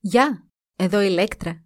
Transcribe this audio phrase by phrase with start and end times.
[0.00, 1.64] Γεια, εδώ η Λέκτρα.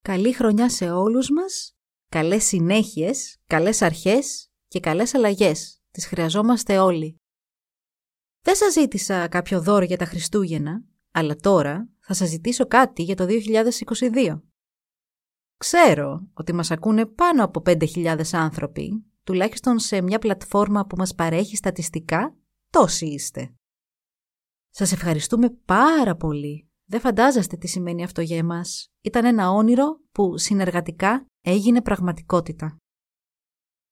[0.00, 1.76] Καλή χρονιά σε όλους μας,
[2.08, 5.82] καλές συνέχειες, καλές αρχές και καλές αλλαγές.
[5.90, 7.20] Τις χρειαζόμαστε όλοι.
[8.40, 13.16] Δεν σας ζήτησα κάποιο δώρο για τα Χριστούγεννα, αλλά τώρα θα σας ζητήσω κάτι για
[13.16, 14.42] το 2022.
[15.56, 21.56] Ξέρω ότι μας ακούνε πάνω από 5.000 άνθρωποι, τουλάχιστον σε μια πλατφόρμα που μας παρέχει
[21.56, 22.36] στατιστικά,
[22.70, 23.54] τόσοι είστε.
[24.70, 28.90] Σας ευχαριστούμε πάρα πολύ δεν φαντάζεστε τι σημαίνει αυτό για εμάς.
[29.00, 32.76] Ήταν ένα όνειρο που συνεργατικά έγινε πραγματικότητα.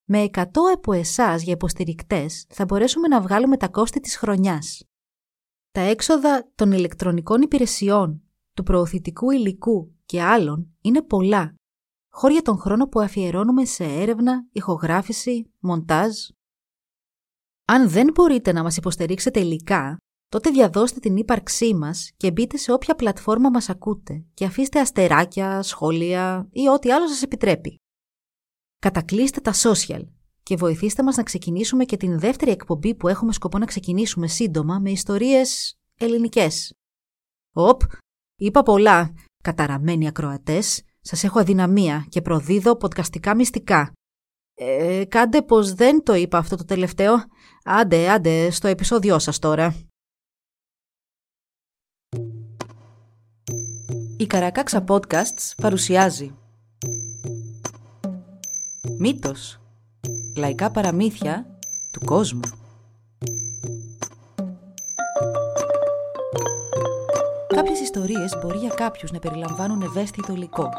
[0.06, 0.44] Με 100
[0.74, 4.84] από εσάς για υποστηρικτές θα μπορέσουμε να βγάλουμε τα κόστη της χρονιάς.
[5.72, 8.22] Τα έξοδα των ηλεκτρονικών υπηρεσιών,
[8.54, 11.59] του προωθητικού υλικού και άλλων είναι πολλά
[12.12, 16.16] χώρια τον χρόνο που αφιερώνουμε σε έρευνα, ηχογράφηση, μοντάζ.
[17.66, 19.98] Αν δεν μπορείτε να μας υποστηρίξετε υλικά,
[20.30, 25.62] τότε διαδώστε την ύπαρξή μας και μπείτε σε όποια πλατφόρμα μας ακούτε και αφήστε αστεράκια,
[25.62, 27.76] σχόλια ή ό,τι άλλο σας επιτρέπει.
[28.80, 30.02] Κατακλείστε τα social
[30.44, 34.80] και βοηθήστε μας να ξεκινήσουμε και την δεύτερη εκπομπή που έχουμε σκοπό να ξεκινήσουμε σύντομα
[34.80, 36.74] με ιστορίες ελληνικές.
[37.56, 37.82] Οπ,
[38.36, 43.92] είπα πολλά, καταραμένοι ακροατές, σας έχω αδυναμία και προδίδω podcastικά μυστικά.
[44.54, 47.16] Ε, κάντε πως δεν το είπα αυτό το τελευταίο.
[47.64, 49.76] Άντε, άντε, στο επεισόδιό σας τώρα.
[54.18, 56.34] Η Καρακάξα Podcasts παρουσιάζει
[59.00, 59.60] Μύτος
[60.38, 61.60] Λαϊκά παραμύθια
[61.92, 62.59] του κόσμου
[67.60, 70.70] Κάποιες ιστορίες μπορεί για κάποιους να περιλαμβάνουν ευαίσθητο υλικό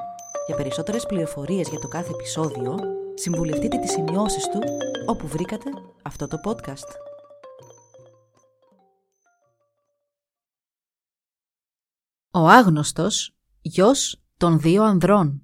[0.46, 2.78] για περισσότερες πληροφορίες για το κάθε επεισόδιο,
[3.14, 4.58] συμβουλευτείτε τις σημειώσεις του
[5.06, 5.70] όπου βρήκατε
[6.02, 6.88] αυτό το podcast.
[12.30, 15.42] Ο άγνωστος γιος των δύο ανδρών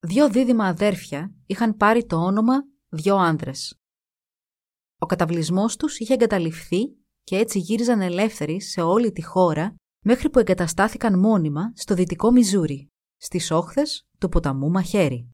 [0.00, 2.54] Δύο δίδυμα αδέρφια είχαν πάρει το όνομα
[2.88, 3.80] δυο άνδρες.
[4.98, 9.74] Ο καταβλισμός τους είχε εγκαταληφθεί και έτσι γύριζαν ελεύθεροι σε όλη τη χώρα
[10.04, 15.30] μέχρι που εγκαταστάθηκαν μόνιμα στο δυτικό Μιζούρι στις όχθες του ποταμού Μαχαίρι.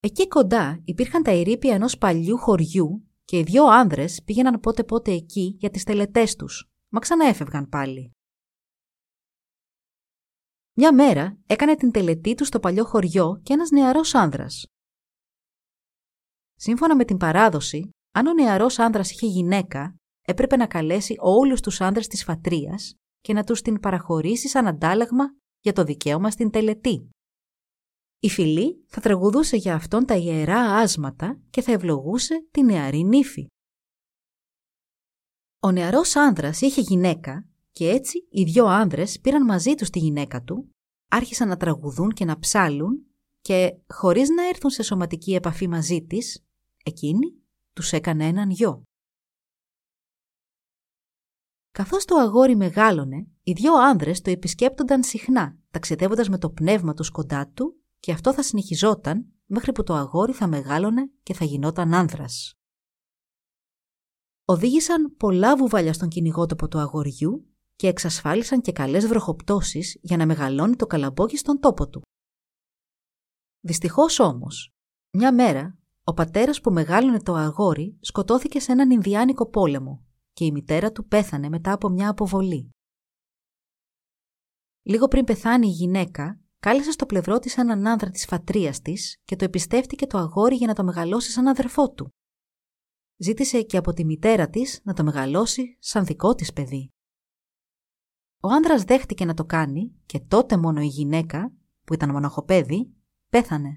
[0.00, 5.12] Εκεί κοντά υπήρχαν τα ερήπια ενός παλιού χωριού και οι δυο άνδρες πήγαιναν πότε πότε
[5.12, 8.12] εκεί για τις τελετές τους, μα ξαναέφευγαν πάλι.
[10.72, 14.66] Μια μέρα έκανε την τελετή του στο παλιό χωριό και ένας νεαρός άνδρας.
[16.54, 19.94] Σύμφωνα με την παράδοση, αν ο νεαρός άνδρας είχε γυναίκα,
[20.28, 25.24] έπρεπε να καλέσει όλους τους άνδρες της φατρίας και να τους την παραχωρήσει σαν αντάλλαγμα
[25.60, 27.10] για το δικαίωμα στην τελετή.
[28.20, 33.46] Η φυλή θα τραγουδούσε για αυτόν τα ιερά άσματα και θα ευλογούσε τη νεαρή νύφη.
[35.60, 40.42] Ο νεαρός άνδρας είχε γυναίκα και έτσι οι δυο άνδρες πήραν μαζί τους τη γυναίκα
[40.42, 40.68] του,
[41.08, 43.06] άρχισαν να τραγουδούν και να ψάλουν
[43.40, 46.44] και χωρίς να έρθουν σε σωματική επαφή μαζί της,
[46.84, 47.34] εκείνη
[47.72, 48.82] τους έκανε έναν γιο.
[51.78, 57.10] Καθώς το αγόρι μεγάλωνε, οι δυο άνδρες το επισκέπτονταν συχνά, ταξιδεύοντας με το πνεύμα τους
[57.10, 61.94] κοντά του και αυτό θα συνεχιζόταν μέχρι που το αγόρι θα μεγάλωνε και θα γινόταν
[61.94, 62.54] άνδρας.
[64.44, 67.46] Οδήγησαν πολλά βουβάλια στον κυνηγότοπο του αγοριού
[67.76, 72.02] και εξασφάλισαν και καλές βροχοπτώσεις για να μεγαλώνει το καλαμπόκι στον τόπο του.
[73.60, 74.74] Δυστυχώς όμως,
[75.10, 80.07] μια μέρα ο πατέρας που μεγάλωνε το αγόρι σκοτώθηκε σε έναν Ινδιάνικο πόλεμο
[80.38, 82.70] και η μητέρα του πέθανε μετά από μια αποβολή.
[84.82, 89.36] Λίγο πριν πεθάνει η γυναίκα, κάλεσε στο πλευρό της έναν άνδρα της φατρίας της και
[89.36, 92.08] το εμπιστεύτηκε το αγόρι για να το μεγαλώσει σαν αδερφό του.
[93.16, 96.90] Ζήτησε και από τη μητέρα της να το μεγαλώσει σαν δικό της παιδί.
[98.40, 101.52] Ο άνδρας δέχτηκε να το κάνει και τότε μόνο η γυναίκα,
[101.84, 102.94] που ήταν μοναχοπέδι,
[103.28, 103.76] πέθανε.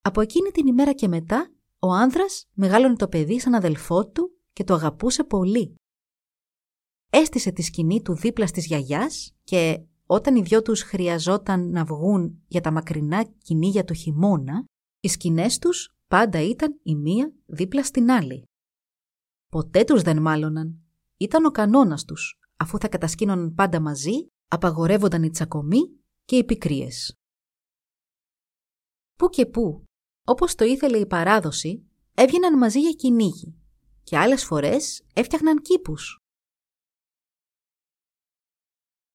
[0.00, 4.64] Από εκείνη την ημέρα και μετά, ο άνδρας μεγάλωνε το παιδί σαν αδελφό του και
[4.64, 5.74] το αγαπούσε πολύ.
[7.10, 12.42] Έστησε τη σκηνή του δίπλα στις γιαγιάς και όταν οι δυο τους χρειαζόταν να βγουν
[12.48, 14.64] για τα μακρινά κυνήγια του χειμώνα,
[15.00, 18.44] Οι σκηνές τους πάντα ήταν η μία δίπλα στην άλλη.
[19.48, 20.78] Ποτέ τους δεν μάλωναν.
[21.16, 25.80] Ήταν ο κανόνας τους, αφού θα κατασκήνωναν πάντα μαζί, απαγορεύονταν οι τσακωμοί
[26.24, 27.14] και οι πικρίες.
[29.18, 29.84] Πού και πού,
[30.26, 33.61] όπως το ήθελε η παράδοση, έβγαιναν μαζί για κυνήγι
[34.02, 36.20] και άλλες φορές έφτιαχναν κήπους.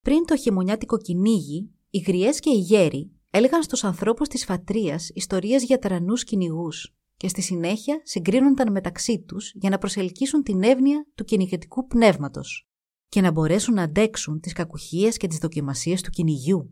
[0.02, 5.64] Πριν το χειμωνιάτικο κυνήγι, οι γριές και οι γέροι έλεγαν στους ανθρώπους της φατρίας ιστορίες
[5.64, 11.24] για τερανούς κυνηγούς και στη συνέχεια συγκρίνονταν μεταξύ τους για να προσελκύσουν την εύνοια του
[11.24, 12.68] κυνηγετικού πνεύματος
[13.10, 16.72] και να μπορέσουν να αντέξουν τις κακουχίες και τις δοκιμασίες του κυνηγιού.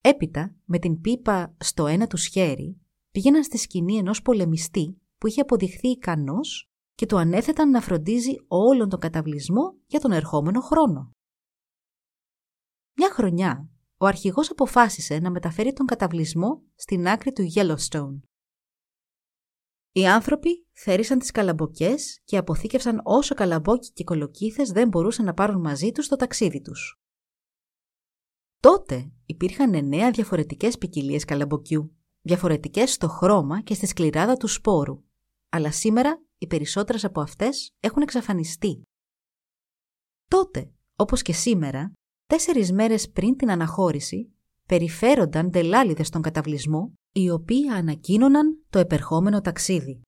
[0.00, 2.80] Έπειτα, με την πίπα στο ένα τους χέρι,
[3.10, 8.88] πήγαιναν στη σκηνή ενός πολεμιστή που είχε αποδειχθεί ικανός και του ανέθεταν να φροντίζει όλον
[8.88, 11.10] τον καταβλισμό για τον ερχόμενο χρόνο.
[12.96, 18.20] Μια χρονιά, ο αρχηγός αποφάσισε να μεταφέρει τον καταβλισμό στην άκρη του Yellowstone.
[19.92, 25.60] Οι άνθρωποι θέρισαν τις καλαμποκές και αποθήκευσαν όσο καλαμπόκι και κολοκύθες δεν μπορούσαν να πάρουν
[25.60, 27.00] μαζί τους στο ταξίδι τους.
[28.60, 35.02] Τότε υπήρχαν εννέα διαφορετικές ποικιλίες καλαμποκιού, διαφορετικές στο χρώμα και στη σκληράδα του σπόρου,
[35.48, 38.82] αλλά σήμερα οι περισσότερες από αυτές έχουν εξαφανιστεί.
[40.28, 41.92] Τότε, όπως και σήμερα,
[42.26, 44.32] τέσσερις μέρες πριν την αναχώρηση,
[44.66, 50.00] περιφέρονταν τελάλιδες στον καταβλισμό, οι οποίοι ανακοίνωναν το επερχόμενο ταξίδι.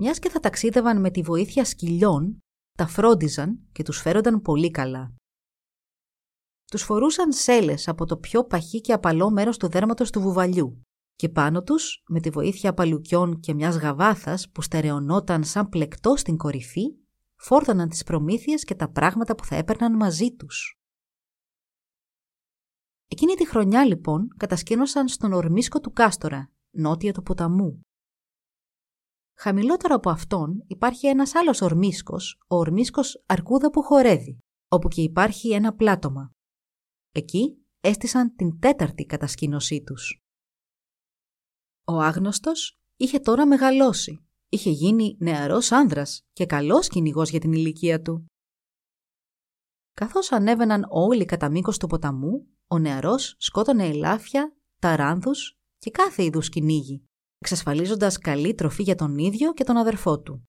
[0.00, 2.38] Μιας και θα ταξίδευαν με τη βοήθεια σκυλιών,
[2.78, 5.14] τα φρόντιζαν και τους φέρονταν πολύ καλά.
[6.64, 10.82] Τους φορούσαν σέλες από το πιο παχύ και απαλό μέρος του δέρματος του βουβαλιού
[11.16, 16.36] και πάνω τους, με τη βοήθεια παλουκιών και μιας γαβάθας που στερεωνόταν σαν πλεκτό στην
[16.36, 16.96] κορυφή,
[17.36, 20.78] φόρτωναν τις προμήθειες και τα πράγματα που θα έπαιρναν μαζί τους.
[23.06, 27.80] Εκείνη τη χρονιά λοιπόν κατασκήνωσαν στον ορμίσκο του Κάστορα, νότια του ποταμού.
[29.36, 34.38] Χαμηλότερο από αυτόν υπάρχει ένας άλλος ορμίσκος, ο ορμίσκος Αρκούδα που χορεύει,
[34.68, 36.30] όπου και υπάρχει ένα πλάτωμα.
[37.12, 40.23] Εκεί έστησαν την τέταρτη κατασκήνωσή τους.
[41.84, 44.26] Ο άγνωστος είχε τώρα μεγαλώσει.
[44.48, 48.26] Είχε γίνει νεαρός άνδρας και καλός κυνηγός για την ηλικία του.
[49.94, 56.48] Καθώς ανέβαιναν όλοι κατά μήκος του ποταμού, ο νεαρός σκότωνε ελάφια, ταράνδους και κάθε είδους
[56.48, 57.04] κυνήγι,
[57.38, 60.48] εξασφαλίζοντας καλή τροφή για τον ίδιο και τον αδερφό του.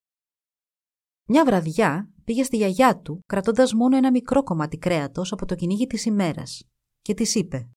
[1.28, 5.88] Μια βραδιά πήγε στη γιαγιά του κρατώντας μόνο ένα μικρό κομμάτι κρέατος από το κυνήγι
[5.88, 6.64] της ημέρας
[7.02, 7.75] και της είπε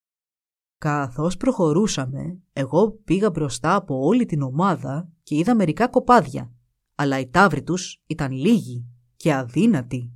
[0.79, 6.53] Καθώς προχωρούσαμε, εγώ πήγα μπροστά από όλη την ομάδα και είδα μερικά κοπάδια,
[6.95, 8.87] αλλά οι τάβροι τους ήταν λίγοι
[9.17, 10.13] και αδύνατοι.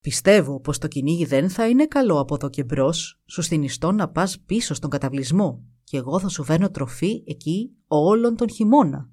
[0.00, 3.20] Πιστεύω πως το κυνήγι δεν θα είναι καλό από εδώ και μπρος.
[3.26, 8.36] Σου συνιστώ να πας πίσω στον καταβλισμό και εγώ θα σου φέρνω τροφή εκεί όλον
[8.36, 9.10] τον χειμώνα.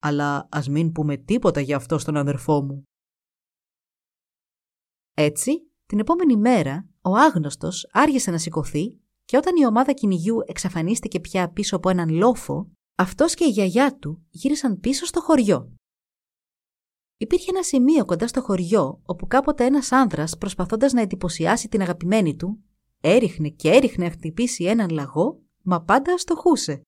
[0.00, 2.82] Αλλά ας μην πούμε τίποτα για αυτό στον αδερφό μου.
[5.14, 11.20] Έτσι, την επόμενη μέρα, ο άγνωστος άργησε να σηκωθεί και όταν η ομάδα κυνηγιού εξαφανίστηκε
[11.20, 15.72] πια πίσω από έναν λόφο, αυτός και η γιαγιά του γύρισαν πίσω στο χωριό.
[17.16, 22.36] Υπήρχε ένα σημείο κοντά στο χωριό όπου κάποτε ένας άνδρας προσπαθώντας να εντυπωσιάσει την αγαπημένη
[22.36, 22.64] του,
[23.00, 26.82] έριχνε και έριχνε να χτυπήσει έναν λαγό, μα πάντα αστοχούσε.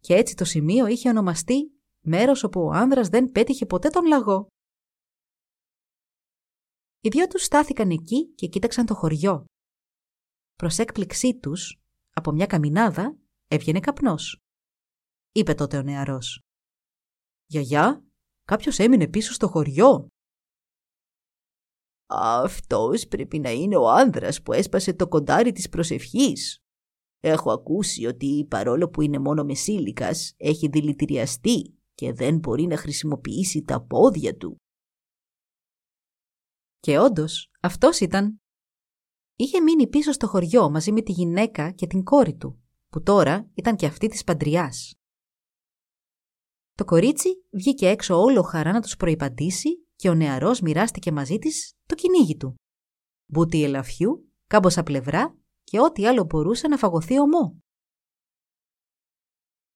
[0.00, 4.46] Και έτσι το σημείο είχε ονομαστεί μέρος όπου ο άνδρας δεν πέτυχε ποτέ τον λαγό.
[7.00, 9.44] Οι δυο τους στάθηκαν εκεί και κοίταξαν το χωριό.
[10.62, 14.42] Προς έκπληξή τους, από μια καμινάδα έβγαινε καπνός.
[15.32, 16.42] Είπε τότε ο νεαρός.
[17.46, 18.04] «Γιαγιά,
[18.44, 20.08] κάποιος έμεινε πίσω στο χωριό».
[22.10, 26.58] «Αυτός πρέπει να είναι ο άνδρας που έσπασε το κοντάρι της προσευχής.
[27.20, 33.62] Έχω ακούσει ότι παρόλο που είναι μόνο μεσήλικας, έχει δηλητηριαστεί και δεν μπορεί να χρησιμοποιήσει
[33.62, 34.56] τα πόδια του».
[36.78, 38.40] Και όντως, αυτός ήταν
[39.40, 43.50] είχε μείνει πίσω στο χωριό μαζί με τη γυναίκα και την κόρη του, που τώρα
[43.54, 44.94] ήταν και αυτή της παντριάς.
[46.74, 51.72] Το κορίτσι βγήκε έξω όλο χαρά να τους προϋπαντήσει και ο νεαρός μοιράστηκε μαζί της
[51.86, 52.54] το κυνήγι του.
[53.26, 57.62] Μπούτι ελαφιού, κάμποσα πλευρά και ό,τι άλλο μπορούσε να φαγωθεί ομό.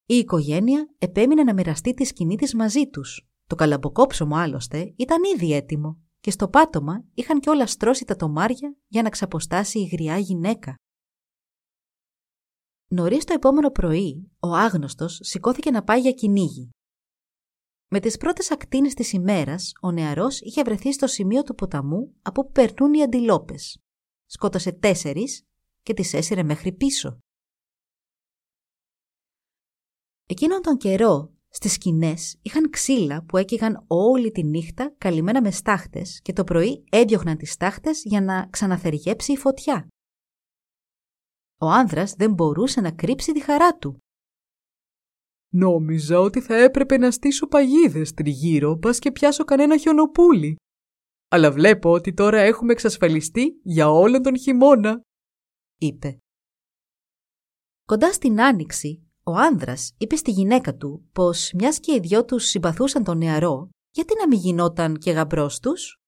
[0.07, 3.29] Η οικογένεια επέμεινε να μοιραστεί τη σκηνή της μαζί τους.
[3.47, 8.77] Το καλαμποκόψωμο άλλωστε ήταν ήδη έτοιμο και στο πάτωμα είχαν και όλα στρώσει τα τομάρια
[8.87, 10.75] για να ξαποστάσει η γριά γυναίκα.
[12.89, 16.71] Νωρίς το επόμενο πρωί, ο άγνωστος σηκώθηκε να πάει για κυνήγι.
[17.89, 22.41] Με τις πρώτες ακτίνες της ημέρας, ο νεαρός είχε βρεθεί στο σημείο του ποταμού από
[22.41, 23.83] όπου περνούν οι αντιλόπες.
[24.25, 25.47] Σκότωσε τέσσερις
[25.83, 27.19] και τις έσυρε μέχρι πίσω.
[30.27, 36.21] Εκείνον τον καιρό στις σκηνές είχαν ξύλα που έκυγαν όλη τη νύχτα καλυμμένα με στάχτες
[36.23, 39.87] και το πρωί έδιωχναν τις στάχτες για να ξαναθεργέψει η φωτιά.
[41.61, 43.99] Ο άνδρας δεν μπορούσε να κρύψει τη χαρά του.
[45.55, 50.57] Νόμιζα ότι θα έπρεπε να στήσω παγίδες τριγύρω, πας και πιάσω κανένα χιονοπούλι.
[51.29, 55.01] Αλλά βλέπω ότι τώρα έχουμε εξασφαλιστεί για όλον τον χειμώνα,
[55.79, 56.19] είπε.
[57.85, 62.45] Κοντά στην άνοιξη, ο άνδρας είπε στη γυναίκα του πως μιας και οι δυο τους
[62.45, 66.01] συμπαθούσαν τον νεαρό, γιατί να μην γινόταν και γαμπρός τους;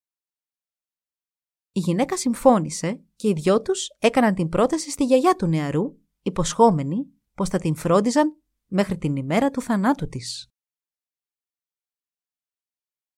[1.72, 7.06] Η γυναίκα συμφώνησε και οι δυο τους έκαναν την πρόταση στη γιαγιά του νεαρού, υποσχόμενοι
[7.34, 10.48] πως θα την φρόντιζαν μέχρι την ημέρα του θανάτου της.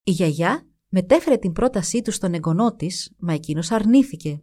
[0.03, 4.41] Η γιαγιά μετέφερε την πρότασή του στον εγγονό της, μα εκείνος αρνήθηκε.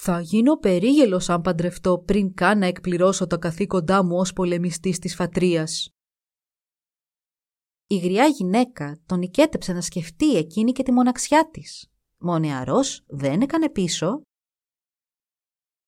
[0.00, 5.14] «Θα γίνω περίγελος αν παντρευτώ πριν καν να εκπληρώσω τα καθήκοντά μου ως πολεμιστής της
[5.14, 5.90] φατρίας».
[7.86, 11.90] Η γριά γυναίκα τον οικέτεψε να σκεφτεί εκείνη και τη μοναξιά της.
[12.18, 12.40] Μα
[13.06, 14.20] δεν έκανε πίσω.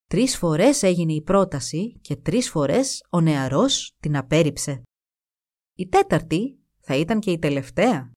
[0.06, 4.82] Τρεις φορές έγινε η πρόταση και τρεις φορές ο νεαρός την απέρριψε.
[5.76, 8.12] Η τέταρτη θα ήταν και η τελευταία.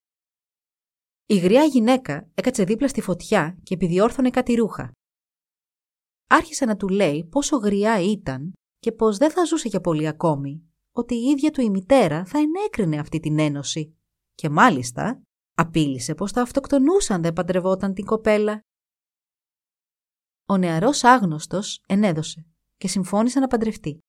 [1.26, 4.92] Η γριά γυναίκα έκατσε δίπλα στη φωτιά και επιδιόρθωνε κάτι ρούχα.
[6.36, 10.72] Άρχισε να του λέει πόσο γριά ήταν και πως δεν θα ζούσε για πολύ ακόμη,
[10.92, 13.98] ότι η ίδια του η μητέρα θα ενέκρινε αυτή την ένωση.
[14.34, 15.22] Και μάλιστα
[15.54, 18.60] απείλησε πως θα αυτοκτονούσαν δεν παντρευόταν την κοπέλα.
[20.48, 22.46] Ο νεαρός άγνωστος ενέδωσε
[22.78, 24.00] και συμφώνησε να παντρευτεί.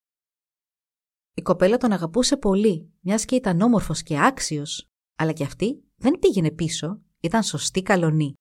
[1.33, 6.19] Η κοπέλα τον αγαπούσε πολύ, μιας και ήταν όμορφος και άξιος, αλλά και αυτή δεν
[6.19, 8.33] πήγαινε πίσω ήταν σωστή καλονή.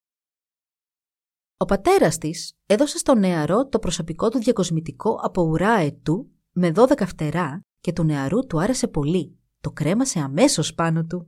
[1.56, 7.06] Ο πατέρας της έδωσε στον νεαρό το προσωπικό του διακοσμητικό από ουρά ετού με δώδεκα
[7.06, 9.38] φτερά και του νεαρού του άρεσε πολύ.
[9.60, 11.26] Το κρέμασε αμέσως πάνω του.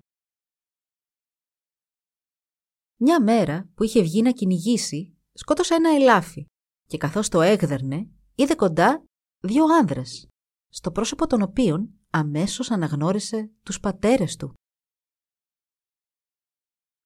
[2.96, 6.46] Μια μέρα που είχε βγει να κυνηγήσει, σκότωσε ένα ελάφι
[6.86, 9.04] και καθώς το έγδερνε, είδε κοντά
[9.40, 10.28] δύο άνδρες,
[10.68, 14.54] στο πρόσωπο των οποίων αμέσως αναγνώρισε τους πατέρες του.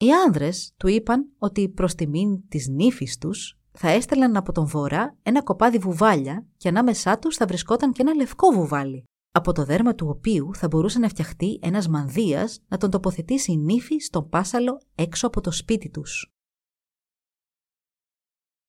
[0.01, 5.17] Οι άνδρες του είπαν ότι προς τιμήν της νύφης τους θα έστελναν από τον βορρά
[5.23, 9.95] ένα κοπάδι βουβάλια και ανάμεσά τους θα βρισκόταν και ένα λευκό βουβάλι, από το δέρμα
[9.95, 14.81] του οποίου θα μπορούσε να φτιαχτεί ένας μανδύας να τον τοποθετήσει η νύφη στον πάσαλο
[14.95, 16.33] έξω από το σπίτι τους.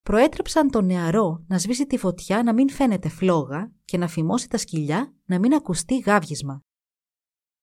[0.00, 4.58] Προέτρεψαν τον νεαρό να σβήσει τη φωτιά να μην φαίνεται φλόγα και να φημώσει τα
[4.58, 6.60] σκυλιά να μην ακουστεί γάβγισμα.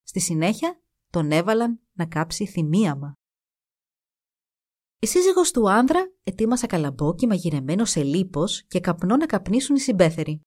[0.04, 3.14] Στη συνέχεια τον έβαλαν να κάψει θυμίαμα.
[5.02, 10.42] Η σύζυγος του άνδρα ετοίμασε καλαμπόκι μαγειρεμένο σε λίπος και καπνό να καπνίσουν οι συμπέθεροι.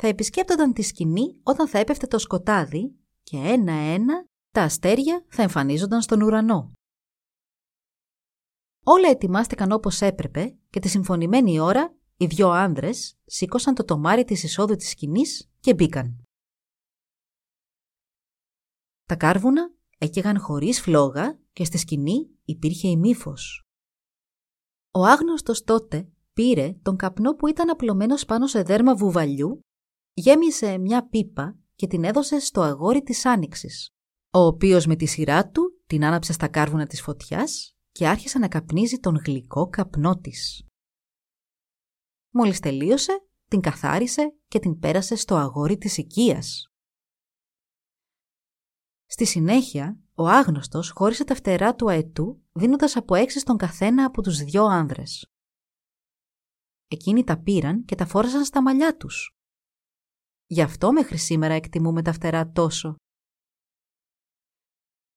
[0.00, 6.02] Θα επισκέπτονταν τη σκηνή όταν θα έπεφτε το σκοτάδι και ένα-ένα τα αστέρια θα εμφανίζονταν
[6.02, 6.72] στον ουρανό.
[8.84, 14.42] Όλα ετοιμάστηκαν όπως έπρεπε και τη συμφωνημένη ώρα οι δυο άνδρες σήκωσαν το τομάρι της
[14.42, 16.22] εισόδου της σκηνής και μπήκαν.
[19.04, 23.16] Τα κάρβουνα έκαιγαν χωρίς φλόγα και στη σκηνή υπήρχε η
[24.90, 29.60] Ο άγνωστος τότε πήρε τον καπνό που ήταν απλωμένος πάνω σε δέρμα βουβαλιού,
[30.12, 33.90] γέμισε μια πίπα και την έδωσε στο αγόρι της άνοιξης,
[34.30, 38.48] ο οποίος με τη σειρά του την άναψε στα κάρβουνα της φωτιάς και άρχισε να
[38.48, 40.66] καπνίζει τον γλυκό καπνό της.
[42.30, 46.72] Μόλις τελείωσε, την καθάρισε και την πέρασε στο αγόρι της οικίας.
[49.06, 54.22] Στη συνέχεια, ο άγνωστος χώρισε τα φτερά του αετού, δίνοντας από έξι στον καθένα από
[54.22, 55.26] τους δυο άνδρες.
[56.88, 59.36] Εκείνοι τα πήραν και τα φόρασαν στα μαλλιά τους.
[60.46, 62.96] Γι' αυτό μέχρι σήμερα εκτιμούμε τα φτερά τόσο.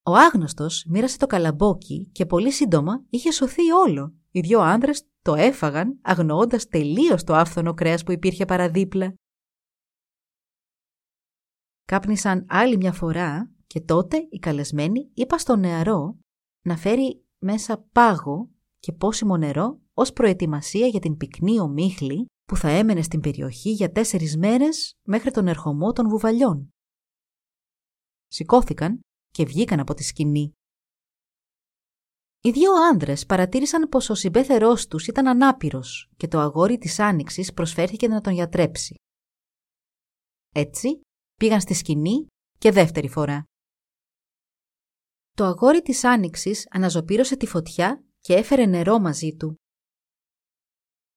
[0.05, 4.15] Ο άγνωστος μοίρασε το καλαμπόκι και πολύ σύντομα είχε σωθεί όλο.
[4.31, 9.13] Οι δυο άνδρες το έφαγαν, αγνοώντας τελείως το άφθονο κρέας που υπήρχε παραδίπλα.
[11.85, 16.17] Κάπνισαν άλλη μια φορά και τότε οι καλεσμένοι είπα στον νεαρό
[16.65, 18.49] να φέρει μέσα πάγο
[18.79, 23.91] και πόσιμο νερό ως προετοιμασία για την πυκνή ομίχλη που θα έμενε στην περιοχή για
[23.91, 26.69] τέσσερις μέρες μέχρι τον ερχομό των βουβαλιών.
[28.27, 28.99] Σηκώθηκαν
[29.29, 30.51] και βγήκαν από τη σκηνή.
[32.41, 37.53] Οι δύο άνδρες παρατήρησαν πως ο συμπέθερός τους ήταν ανάπηρος και το αγόρι της Άνοιξης
[37.53, 38.95] προσφέρθηκε να τον γιατρέψει.
[40.55, 41.01] Έτσι
[41.35, 42.25] πήγαν στη σκηνή
[42.57, 43.45] και δεύτερη φορά.
[45.33, 49.55] Το αγόρι της Άνοιξης αναζωπήρωσε τη φωτιά και έφερε νερό μαζί του.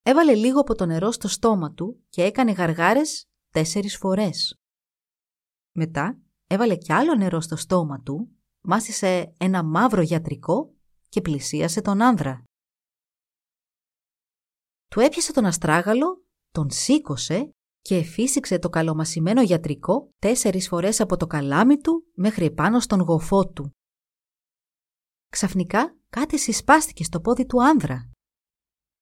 [0.03, 4.59] Έβαλε λίγο από το νερό στο στόμα του και έκανε γαργάρες τέσσερις φορές.
[5.73, 8.31] Μετά έβαλε κι άλλο νερό στο στόμα του,
[8.61, 10.75] μάσησε ένα μαύρο γιατρικό
[11.09, 12.45] και πλησίασε τον άνδρα.
[14.89, 21.27] Του έπιασε τον αστράγαλο, τον σήκωσε και φύσηξε το καλομασιμένο γιατρικό τέσσερις φορές από το
[21.27, 23.71] καλάμι του μέχρι επάνω στον γοφό του.
[25.35, 28.11] Ξαφνικά κάτι συσπάστηκε στο πόδι του άνδρα.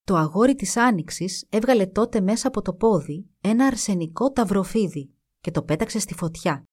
[0.02, 5.62] Το αγόρι της Άνοιξης έβγαλε τότε μέσα από το πόδι ένα αρσενικό ταυροφίδι και το
[5.62, 6.64] πέταξε στη φωτιά.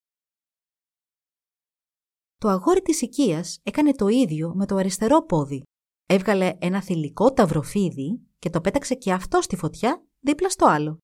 [2.38, 5.64] Το αγόρι της οικίας έκανε το ίδιο με το αριστερό πόδι.
[6.06, 10.98] Έβγαλε ένα θηλυκό ταυροφίδι και το πέταξε και αυτό στη φωτιά δίπλα στο άλλο.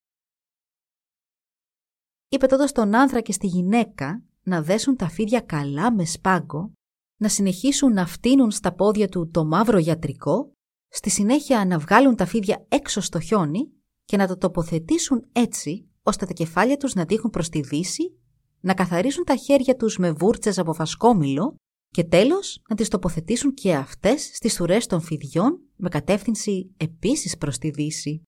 [2.28, 6.72] Είπε τότε στον άνθρα και στη γυναίκα να δέσουν τα φίδια καλά με σπάγκο,
[7.16, 10.52] να συνεχίσουν να φτύνουν στα πόδια του το μαύρο γιατρικό,
[10.88, 13.72] στη συνέχεια να βγάλουν τα φίδια έξω στο χιόνι
[14.04, 18.18] και να το τοποθετήσουν έτσι ώστε τα κεφάλια τους να δείχνουν προς τη δύση,
[18.60, 21.54] να καθαρίσουν τα χέρια τους με βούρτσες από φασκόμηλο
[21.88, 27.58] και τέλος να τις τοποθετήσουν και αυτές στις ουρές των φιδιών με κατεύθυνση επίσης προς
[27.58, 28.22] τη δύση.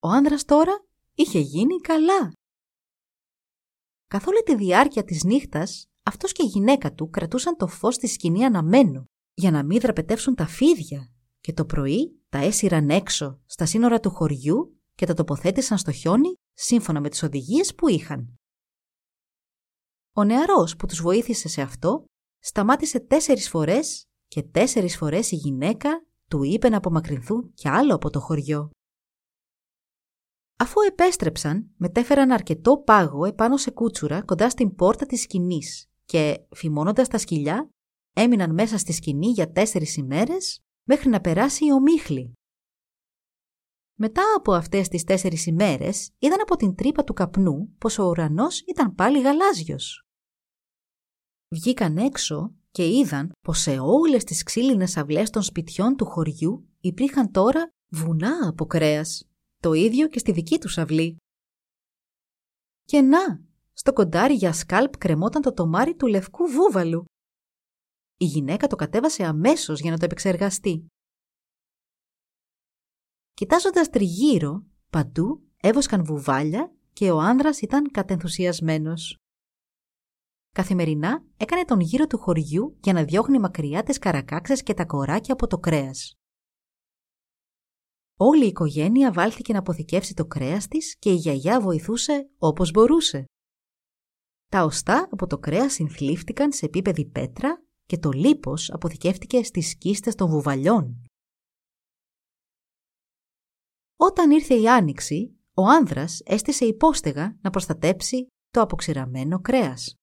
[0.00, 2.32] Ο άνδρας τώρα είχε γίνει καλά.
[4.06, 8.06] Καθ' όλη τη διάρκεια της νύχτας, αυτός και η γυναίκα του κρατούσαν το φως στη
[8.06, 13.66] σκηνή αναμένο για να μην δραπετεύσουν τα φίδια και το πρωί τα έσυραν έξω στα
[13.66, 18.34] σύνορα του χωριού και τα τοποθέτησαν στο χιόνι σύμφωνα με τις οδηγίες που είχαν.
[20.12, 22.04] Ο νεαρός που τους βοήθησε σε αυτό
[22.38, 28.10] σταμάτησε τέσσερις φορές και τέσσερις φορές η γυναίκα του είπε να απομακρυνθούν κι άλλο από
[28.10, 28.70] το χωριό.
[30.56, 37.08] Αφού επέστρεψαν, μετέφεραν αρκετό πάγο επάνω σε κούτσουρα κοντά στην πόρτα της σκηνής και, φημώνοντας
[37.08, 37.68] τα σκυλιά,
[38.12, 42.32] έμειναν μέσα στη σκηνή για τέσσερις ημέρες μέχρι να περάσει η ομίχλη.
[44.00, 48.60] Μετά από αυτές τις τέσσερις ημέρες είδαν από την τρύπα του καπνού πως ο ουρανός
[48.60, 50.02] ήταν πάλι γαλάζιος.
[51.54, 57.32] Βγήκαν έξω και είδαν πως σε όλες τις ξύλινες αυλές των σπιτιών του χωριού υπήρχαν
[57.32, 59.28] τώρα βουνά από κρέας,
[59.60, 61.16] το ίδιο και στη δική τους αυλή.
[62.84, 63.47] Και να,
[63.80, 67.04] στο κοντάρι για σκάλπ κρεμόταν το τομάρι του λευκού βούβαλου.
[68.16, 70.86] Η γυναίκα το κατέβασε αμέσως για να το επεξεργαστεί.
[73.34, 79.16] Κοιτάζοντας τριγύρω, παντού έβοσκαν βουβάλια και ο άνδρας ήταν κατενθουσιασμένος.
[80.54, 85.34] Καθημερινά έκανε τον γύρο του χωριού για να διώχνει μακριά τις καρακάξες και τα κοράκια
[85.34, 86.12] από το κρέας.
[88.16, 93.24] Όλη η οικογένεια βάλθηκε να αποθηκεύσει το κρέας της και η γιαγιά βοηθούσε όπως μπορούσε.
[94.50, 100.14] Τα οστά από το κρέας συνθλίφτηκαν σε επίπεδη πέτρα και το λίπος αποθηκεύτηκε στις κίστες
[100.14, 101.02] των βουβαλιών.
[103.96, 109.94] Όταν ήρθε η άνοιξη, ο άνδρας έστησε υπόστεγα να προστατέψει το αποξηραμένο κρέας.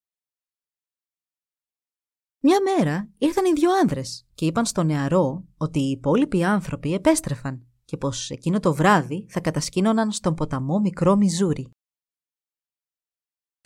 [2.39, 7.67] Μια μέρα ήρθαν οι δυο άνδρες και είπαν στον νεαρό ότι οι υπόλοιποι άνθρωποι επέστρεφαν
[7.85, 11.69] και πως εκείνο το βράδυ θα κατασκήνωναν στον ποταμό μικρό Μιζούρι.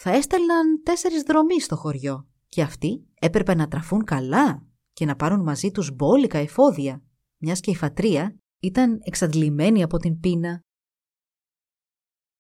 [0.02, 5.44] Θα έστελναν τέσσερις δρομείς στο χωριό και αυτοί έπρεπε να τραφούν καλά και να πάρουν
[5.44, 7.04] μαζί τους μπόλικα εφόδια,
[7.38, 10.62] μιας και η φατρία ήταν εξαντλημένη από την πείνα.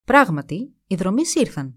[0.06, 1.76] Πράγματι, οι δρομείς ήρθαν.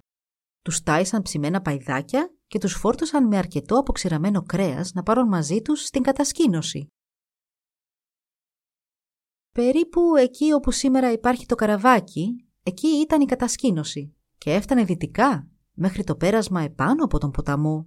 [0.63, 5.85] Τους τάισαν ψημένα παϊδάκια και τους φόρτωσαν με αρκετό αποξηραμένο κρέας να πάρουν μαζί τους
[5.85, 6.87] στην κατασκήνωση.
[9.53, 16.05] Περίπου εκεί όπου σήμερα υπάρχει το καραβάκι, εκεί ήταν η κατασκήνωση και έφτανε δυτικά μέχρι
[16.05, 17.87] το πέρασμα επάνω από τον ποταμό.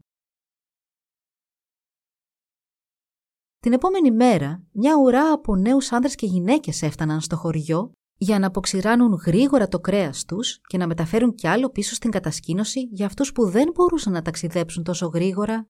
[3.60, 8.48] Την επόμενη μέρα, μια ουρά από νέους άντρες και γυναίκες έφταναν στο χωριό για να
[8.48, 13.32] αποξηράνουν γρήγορα το κρέας τους και να μεταφέρουν κι άλλο πίσω στην κατασκήνωση για αυτούς
[13.32, 15.68] που δεν μπορούσαν να ταξιδέψουν τόσο γρήγορα.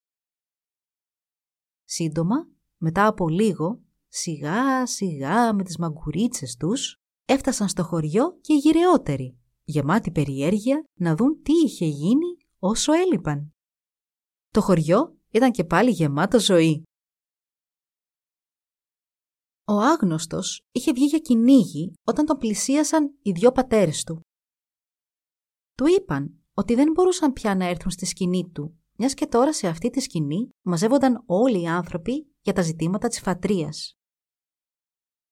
[1.84, 2.47] Σύντομα,
[2.78, 9.38] μετά από λίγο, σιγά σιγά με τις μαγκουρίτσες τους, έφτασαν στο χωριό και οι γυρεότεροι,
[9.65, 13.54] γεμάτοι περιέργεια να δουν τι είχε γίνει όσο έλειπαν.
[14.49, 16.84] Το χωριό ήταν και πάλι γεμάτο ζωή.
[19.67, 24.21] Ο άγνωστος είχε βγει για κυνήγι όταν τον πλησίασαν οι δυο πατέρες του.
[25.75, 29.67] Του είπαν ότι δεν μπορούσαν πια να έρθουν στη σκηνή του, μιας και τώρα σε
[29.67, 33.97] αυτή τη σκηνή μαζεύονταν όλοι οι άνθρωποι για τα ζητήματα της φατρίας.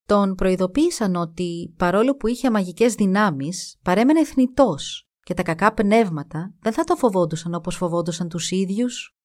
[0.05, 6.73] Τον προειδοποίησαν ότι, παρόλο που είχε μαγικές δυνάμεις, παρέμενε θνητός και τα κακά πνεύματα δεν
[6.73, 9.17] θα το φοβόντουσαν όπως φοβόντουσαν τους ίδιους.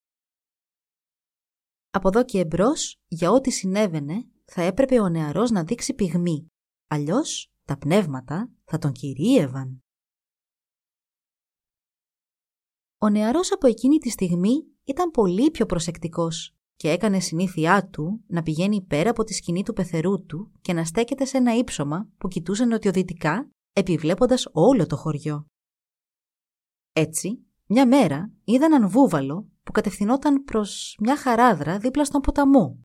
[1.90, 6.46] Από εδώ και εμπρός, για ό,τι συνέβαινε, θα έπρεπε ο νεαρός να δείξει πυγμή,
[6.88, 9.82] αλλιώς τα πνεύματα θα τον κυρίευαν.
[12.98, 18.42] Ο νεαρός από εκείνη τη στιγμή ήταν πολύ πιο προσεκτικός και έκανε συνήθειά του να
[18.42, 22.28] πηγαίνει πέρα από τη σκηνή του πεθερού του και να στέκεται σε ένα ύψωμα που
[22.28, 25.46] κοιτούσε νοτιοδυτικά, επιβλέποντας όλο το χωριό.
[26.92, 32.78] Έτσι, μια μέρα είδα έναν βούβαλο που κατευθυνόταν προς μια χαράδρα δίπλα στον ποταμό.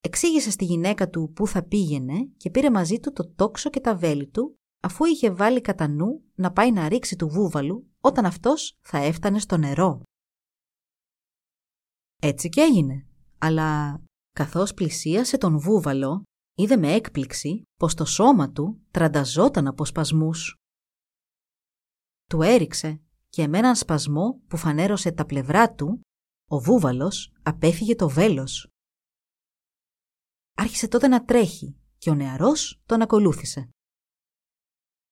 [0.00, 3.96] Εξήγησε στη γυναίκα του πού θα πήγαινε και πήρε μαζί του το τόξο και τα
[3.96, 8.78] βέλη του αφού είχε βάλει κατά νου να πάει να ρίξει του βούβαλου όταν αυτός
[8.80, 10.02] θα έφτανε στο νερό.
[12.22, 13.06] Έτσι και έγινε,
[13.38, 16.22] αλλά καθώς πλησίασε τον βούβαλο,
[16.54, 20.54] είδε με έκπληξη πως το σώμα του τρανταζόταν από σπασμούς.
[22.26, 26.00] Του έριξε και με έναν σπασμό που φανέρωσε τα πλευρά του,
[26.50, 28.68] ο βούβαλος απέφυγε το βέλος.
[30.56, 33.68] Άρχισε τότε να τρέχει και ο νεαρός τον ακολούθησε.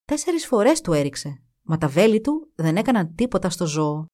[0.04, 4.06] Τέσσερις φορές του έριξε, μα τα βέλη του δεν έκαναν τίποτα στο ζώο.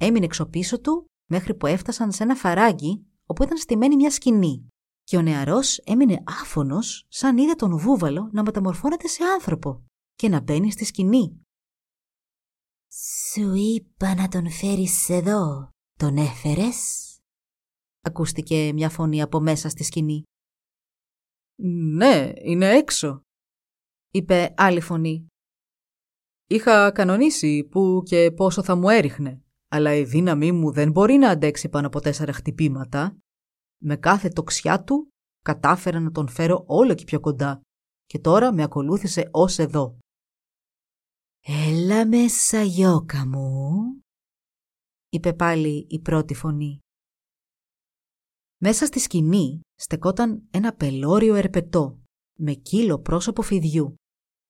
[0.00, 4.68] Έμεινε εξωπίσω του μέχρι που έφτασαν σε ένα φαράγγι όπου ήταν στημένη μια σκηνή
[5.04, 10.40] και ο νεαρός έμεινε άφωνος σαν είδε τον βούβαλο να μεταμορφώνεται σε άνθρωπο και να
[10.40, 11.40] μπαίνει στη σκηνή.
[13.32, 15.68] «Σου είπα να τον φέρεις εδώ.
[15.98, 17.08] Τον έφερες»
[18.00, 20.22] ακούστηκε μια φωνή από μέσα στη σκηνή.
[21.96, 23.22] «Ναι, είναι έξω»,
[24.10, 25.26] είπε άλλη φωνή.
[26.46, 29.41] «Είχα κανονίσει που και πόσο θα μου έριχνε,
[29.74, 33.16] αλλά η δύναμή μου δεν μπορεί να αντέξει πάνω από τέσσερα χτυπήματα.
[33.82, 35.08] Με κάθε τοξιά του
[35.44, 37.60] κατάφερα να τον φέρω όλο και πιο κοντά
[38.04, 39.98] και τώρα με ακολούθησε ως εδώ».
[41.44, 44.02] «Έλα μέσα γιώκα μου»,
[45.08, 46.78] είπε πάλι η πρώτη φωνή.
[48.60, 52.00] Μέσα στη σκηνή στεκόταν ένα πελώριο ερπετό
[52.38, 53.94] με κύλο πρόσωπο φιδιού,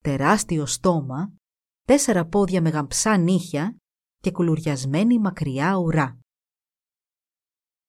[0.03, 1.35] τεράστιο στόμα,
[1.83, 3.77] τέσσερα πόδια με γαμψά νύχια
[4.23, 6.19] και κουλουριασμένη μακριά ουρά.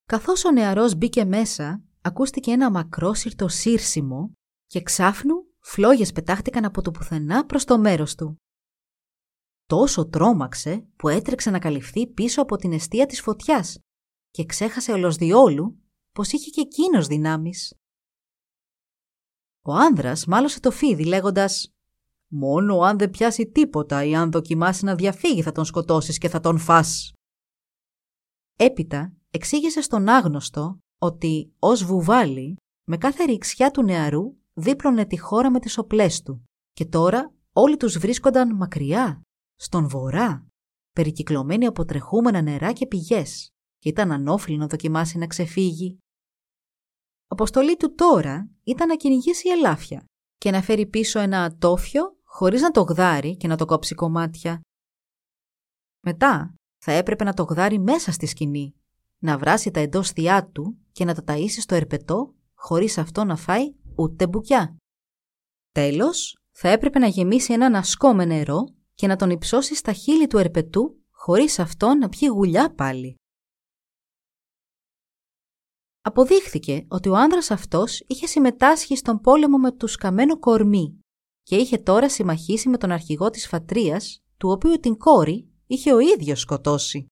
[0.06, 4.32] Καθώς ο νεαρός μπήκε μέσα, ακούστηκε ένα μακρόσυρτο σύρσιμο
[4.65, 8.41] και ξάφνου φλόγες πετάχτηκαν από το πουθενά προς το μέρος του.
[9.65, 13.80] Τόσο τρόμαξε που έτρεξε να καλυφθεί πίσω από την αιστεία της φωτιάς
[14.30, 17.78] και ξέχασε ολοσδιόλου πως είχε και εκείνος δυνάμεις.
[19.62, 21.73] Ο άνδρας μάλωσε το φίδι λέγοντας
[22.36, 26.39] «Μόνο αν δεν πιάσει τίποτα ή αν δοκιμάσει να διαφύγει θα τον σκοτώσεις και θα
[26.39, 27.13] τον φας».
[28.58, 35.52] Έπειτα εξήγησε στον άγνωστο ότι ως βουβάλι με κάθε ρηξιά του νεαρού δίπλωνε τη χώρα
[35.52, 36.43] με τις οπλές του.
[36.72, 39.22] Και τώρα όλοι τους βρίσκονταν μακριά,
[39.56, 40.48] στον βορρά,
[40.91, 43.50] περικυκλωμένοι από τρεχούμενα νερά και πηγές.
[43.78, 45.98] Και ήταν ανώφλη να δοκιμάσει να ξεφύγει.
[47.28, 50.06] Αποστολή του τώρα ήταν να κυνηγήσει ελάφια
[50.38, 54.62] και να φέρει πίσω ένα τόφιο χωρίς να το γδάρει και να το κόψει κομμάτια.
[56.00, 58.76] Μετά θα έπρεπε να το γδάρει μέσα στη σκηνή,
[59.17, 63.36] να βράσει τα εντός θεία του και να τα ταΐσει στο ερπετό χωρίς αυτό να
[63.36, 64.78] φάει ούτε μπουκιά.
[65.72, 70.28] Τέλος, θα έπρεπε να γεμίσει ένα ασκό με νερό και να τον υψώσει στα χείλη
[70.28, 73.15] του ερπετού χωρίς αυτό να πιει γουλιά πάλι.
[76.02, 81.03] Αποδείχθηκε ότι ο άνδρας αυτός είχε συμμετάσχει στον πόλεμο με τους σκαμμένο κορμί
[81.43, 85.99] και είχε τώρα συμμαχίσει με τον αρχηγό της φατρίας, του οποίου την κόρη είχε ο
[85.99, 87.06] ίδιος σκοτώσει.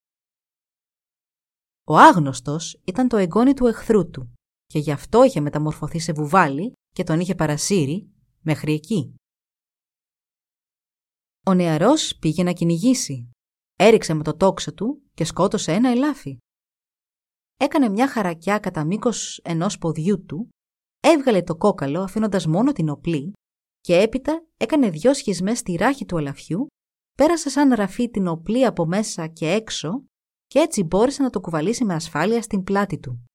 [1.88, 4.34] Ο άγνωστος ήταν το εγγόνι του εχθρού του
[4.66, 9.16] και γι' αυτό είχε μεταμορφωθεί σε βουβάλι και τον είχε παρασύρει μέχρι εκεί.
[11.46, 13.30] Ο νεαρός πήγε να κυνηγήσει.
[13.76, 16.38] Έριξε με το τόξο του και σκότωσε ένα ελάφι
[17.62, 20.50] έκανε μια χαρακιά κατά μήκος ενός ποδιού του,
[21.00, 23.34] έβγαλε το κόκαλο αφήνοντας μόνο την οπλή
[23.82, 26.68] και έπειτα έκανε δυο σχισμές στη ράχη του αλαφιού,
[27.18, 30.04] πέρασε σαν ραφή την οπλή από μέσα και έξω
[30.48, 33.26] και έτσι μπόρεσε να το κουβαλήσει με ασφάλεια στην πλάτη του.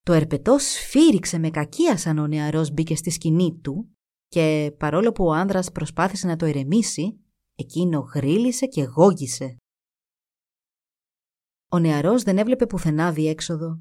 [0.00, 3.96] Το ερπετός σφύριξε με κακία σαν ο νεαρός μπήκε στη σκηνή του
[4.28, 7.20] και παρόλο που ο άνδρας προσπάθησε να το ερεμήσει,
[7.54, 9.56] εκείνο γρίλησε και γόγησε.
[11.72, 13.80] Ο νεαρός δεν έβλεπε πουθενά διέξοδο.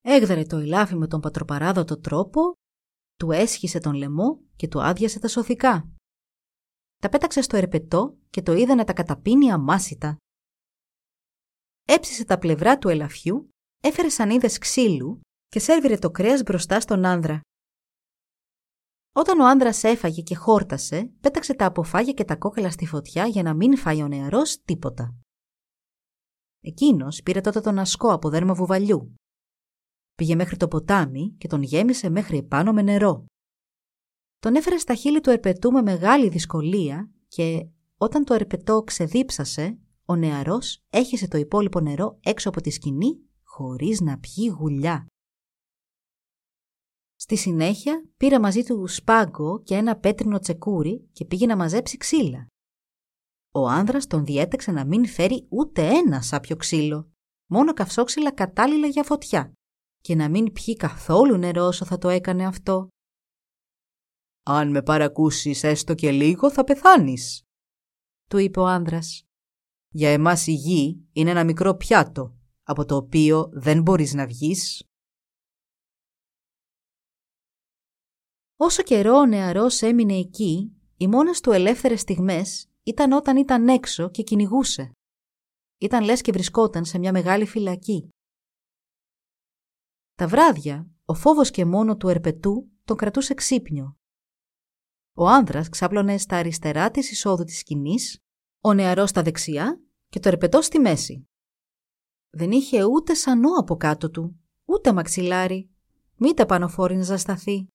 [0.00, 2.52] Έγδαρε το ελάφι με τον πατροπαράδοτο τρόπο,
[3.20, 5.88] του έσχισε τον λαιμό και του άδειασε τα σωθικά.
[6.96, 10.16] Τα πέταξε στο ερπετό και το είδε να τα καταπίνει αμάσιτα.
[11.84, 13.48] Έψισε τα πλευρά του ελαφιού,
[13.82, 17.40] έφερε σανίδες ξύλου και σέρβιρε το κρέας μπροστά στον άνδρα.
[19.12, 23.42] Όταν ο άνδρας έφαγε και χόρτασε, πέταξε τα αποφάγια και τα κόκκαλα στη φωτιά για
[23.42, 25.14] να μην φάει ο νεαρός τίποτα.
[26.60, 29.14] Εκείνος πήρε τότε τον ασκό από δέρμα βουβαλιού.
[30.20, 33.24] Πήγε μέχρι το ποτάμι και τον γέμισε μέχρι επάνω με νερό.
[34.38, 40.16] Τον έφερε στα χείλη του ερπετού με μεγάλη δυσκολία και όταν το ερπετό ξεδίψασε, ο
[40.16, 45.06] νεαρός έχισε το υπόλοιπο νερό έξω από τη σκηνή χωρίς να πιει γουλιά.
[47.16, 52.46] Στη συνέχεια πήρε μαζί του σπάγκο και ένα πέτρινο τσεκούρι και πήγε να μαζέψει ξύλα.
[53.54, 57.10] Ο άνδρας τον διέταξε να μην φέρει ούτε ένα σάπιο ξύλο,
[57.46, 59.54] μόνο καυσόξυλα κατάλληλα για φωτιά
[60.00, 62.88] και να μην πιει καθόλου νερό όσο θα το έκανε αυτό.
[64.42, 67.42] «Αν με παρακούσεις έστω και λίγο θα πεθάνεις»,
[68.30, 69.22] του είπε ο άνδρας.
[69.88, 74.84] «Για εμάς η γη είναι ένα μικρό πιάτο, από το οποίο δεν μπορείς να βγεις».
[78.56, 84.10] Όσο καιρό ο νεαρός έμεινε εκεί, οι μόνες του ελεύθερες στιγμές ήταν όταν ήταν έξω
[84.10, 84.92] και κυνηγούσε.
[85.78, 88.08] Ήταν λες και βρισκόταν σε μια μεγάλη φυλακή.
[90.20, 93.96] Τα βράδια, ο φόβος και μόνο του ερπετού τον κρατούσε ξύπνιο.
[95.16, 98.18] Ο άνδρας ξάπλωνε στα αριστερά της εισόδου της σκηνής,
[98.60, 101.28] ο νεαρός στα δεξιά και το ερπετό στη μέση.
[102.30, 105.70] Δεν είχε ούτε σανό από κάτω του, ούτε μαξιλάρι,
[106.16, 107.66] μήτε πανοφόρη να ζασταθεί.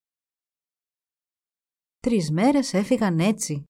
[1.99, 3.63] Τρεις μέρες έφυγαν έτσι.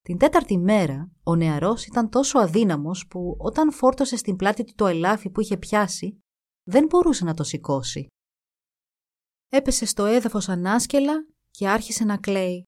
[0.00, 4.86] Την τέταρτη μέρα, ο νεαρός ήταν τόσο αδύναμος που όταν φόρτωσε στην πλάτη του το
[4.86, 6.20] ελάφι που είχε πιάσει,
[6.68, 8.06] δεν μπορούσε να το σηκώσει.
[9.48, 12.64] Έπεσε στο έδαφος ανάσκελα και άρχισε να κλαίει.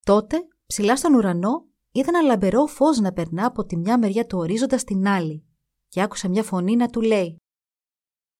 [0.00, 4.38] Τότε, ψηλά στον ουρανό, είδε ένα λαμπερό φως να περνά από τη μια μεριά του
[4.38, 5.46] ορίζοντα στην άλλη
[5.88, 7.36] και άκουσε μια φωνή να του λέει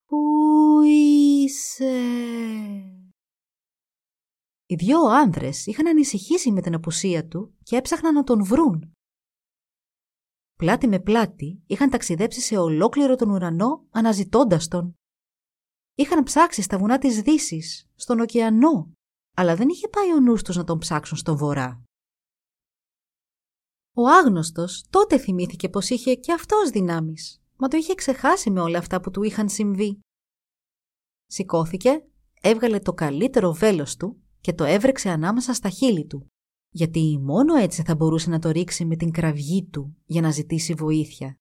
[0.05, 1.99] «Πού είσαι»
[4.67, 8.94] Οι δυο άνδρες είχαν ανησυχήσει με την απουσία του και έψαχναν να τον βρουν.
[10.57, 14.95] Πλάτη με πλάτη είχαν ταξιδέψει σε ολόκληρο τον ουρανό αναζητώντας τον.
[15.95, 18.93] Είχαν ψάξει στα βουνά της δύσης, στον ωκεανό,
[19.35, 21.83] αλλά δεν είχε πάει ο νους τους να τον ψάξουν στον βορρά.
[23.97, 28.79] Ο άγνωστος τότε θυμήθηκε πως είχε και αυτός δυνάμεις, μα το είχε ξεχάσει με όλα
[28.79, 30.01] αυτά που του είχαν συμβεί.
[31.27, 32.05] Σηκώθηκε,
[32.41, 36.27] έβγαλε το καλύτερο βέλος του και το έβρεξε ανάμεσα στα χείλη του,
[36.77, 40.75] γιατί μόνο έτσι θα μπορούσε να το ρίξει με την κραυγή του για να ζητήσει
[40.75, 41.39] βοήθεια.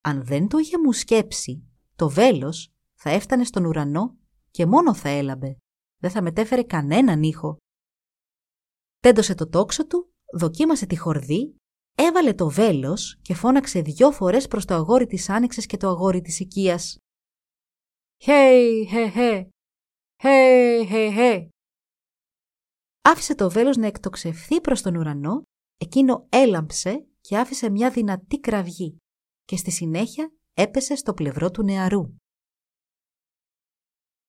[0.00, 1.64] Αν δεν το είχε μου σκέψει,
[1.96, 4.16] το βέλος θα έφτανε στον ουρανό
[4.50, 5.56] και μόνο θα έλαμπε.
[6.00, 7.56] Δεν θα μετέφερε κανέναν ήχο.
[8.98, 11.56] Τέντωσε το τόξο του, δοκίμασε τη χορδή,
[11.94, 16.20] έβαλε το βέλος και φώναξε δυο φορές προς το αγόρι της Άνοιξης και το αγόρι
[16.20, 16.96] της Οικίας.
[18.22, 19.48] «Χέι, χε, χε,
[20.22, 21.49] χέι, χε, χε».
[23.02, 25.42] Άφησε το βέλος να εκτοξευθεί προς τον ουρανό,
[25.76, 28.96] εκείνο έλαμψε και άφησε μια δυνατή κραυγή
[29.44, 32.14] και στη συνέχεια έπεσε στο πλευρό του νεαρού.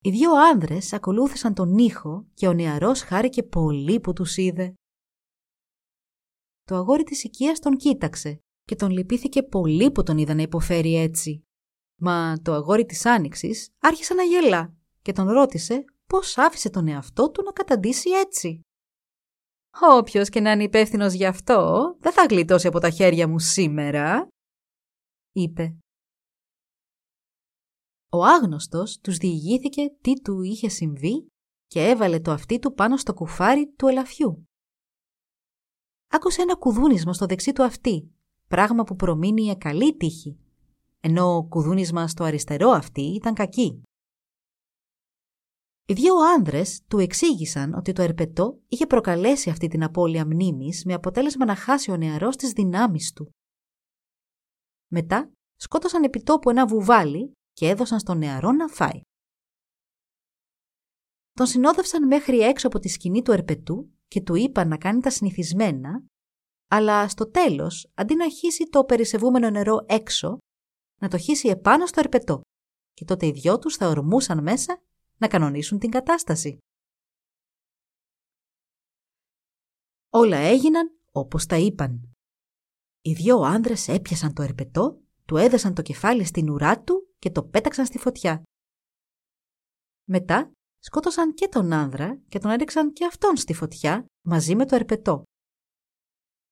[0.03, 4.73] Οι δύο άνδρες ακολούθησαν τον ήχο και ο νεαρός χάρηκε πολύ που τους είδε.
[6.63, 10.95] Το αγόρι της οικίας τον κοίταξε και τον λυπήθηκε πολύ που τον είδα να υποφέρει
[10.95, 11.43] έτσι.
[11.99, 17.31] Μα το αγόρι της Άνοιξης άρχισε να γελά και τον ρώτησε πώς άφησε τον εαυτό
[17.31, 18.59] του να καταντήσει έτσι;
[19.97, 24.27] «Όποιος και να είναι υπεύθυνος γι' αυτό, δεν θα γλιτώσει από τα χέρια μου σήμερα»,
[25.31, 25.75] είπε.
[28.11, 31.27] Ο άγνωστος τους διηγήθηκε τι του είχε συμβεί
[31.67, 34.45] και έβαλε το αυτί του πάνω στο κουφάρι του ελαφιού.
[36.07, 38.11] Άκουσε ένα κουδούνισμα στο δεξί του αυτί,
[38.47, 40.39] πράγμα που προμείνει καλή τύχη,
[40.99, 43.81] ενώ κουδούνισμας στο αριστερό αυτί ήταν κακή.
[45.85, 50.93] Οι δύο άνδρες του εξήγησαν ότι το ερπετό είχε προκαλέσει αυτή την απώλεια μνήμης με
[50.93, 53.31] αποτέλεσμα να χάσει ο νεαρός τις δυνάμεις του.
[54.87, 59.01] Μετά σκότωσαν επιτόπου ένα βουβάλι και έδωσαν στον νεαρό να φάει.
[61.31, 65.09] Τον συνόδευσαν μέχρι έξω από τη σκηνή του ερπετού και του είπαν να κάνει τα
[65.09, 66.03] συνηθισμένα,
[66.67, 70.37] αλλά στο τέλος, αντί να χύσει το περισεβούμενο νερό έξω,
[71.01, 72.41] να το χύσει επάνω στο ερπετό
[72.93, 74.81] και τότε οι δυο τους θα ορμούσαν μέσα
[75.21, 76.57] να κανονίσουν την κατάσταση.
[80.09, 82.15] Όλα έγιναν όπως τα είπαν.
[83.01, 87.43] Οι δύο άνδρες έπιασαν το ερπετό, του έδεσαν το κεφάλι στην ουρά του και το
[87.43, 88.43] πέταξαν στη φωτιά.
[90.09, 94.75] Μετά σκότωσαν και τον άνδρα και τον έριξαν και αυτόν στη φωτιά μαζί με το
[94.75, 95.23] ερπετό.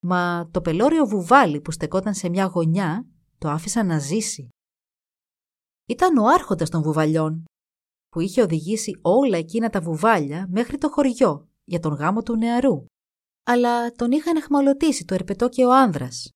[0.00, 3.06] Μα το πελώριο βουβάλι που στεκόταν σε μια γωνιά
[3.38, 4.48] το άφησαν να ζήσει.
[5.88, 7.44] Ήταν ο άρχοντας των βουβαλιών
[8.10, 12.84] που είχε οδηγήσει όλα εκείνα τα βουβάλια μέχρι το χωριό για τον γάμο του νεαρού.
[13.42, 16.30] Αλλά τον είχαν εχμαλωτήσει το ερπετό και ο άνδρας.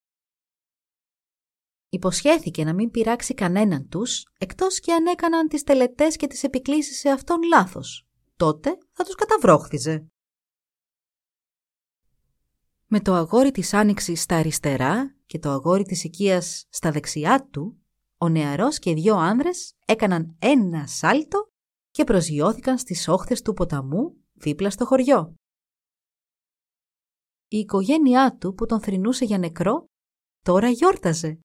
[1.88, 6.98] Υποσχέθηκε να μην πειράξει κανέναν τους, εκτός και αν έκαναν τις τελετές και τις επικλήσεις
[6.98, 8.06] σε αυτόν λάθος.
[8.36, 10.06] Τότε θα τους καταβρόχθιζε.
[12.86, 17.78] Με το αγόρι της Άνοιξης στα αριστερά και το αγόρι της οικίας στα δεξιά του,
[18.18, 21.52] ο νεαρός και οι δυο άνδρες έκαναν ένα σάλτο
[21.94, 25.34] και προσγειώθηκαν στις όχθες του ποταμού δίπλα στο χωριό.
[27.48, 29.84] Η οικογένειά του που τον θρυνούσε για νεκρό
[30.42, 31.38] τώρα γιόρταζε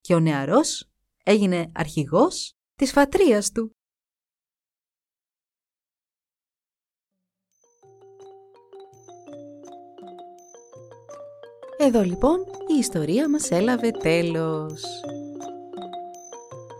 [0.00, 0.90] και ο νεαρός
[1.24, 3.70] έγινε αρχηγός της φατρίας του.
[11.78, 12.38] Εδώ λοιπόν
[12.74, 14.82] η ιστορία μας έλαβε τέλος.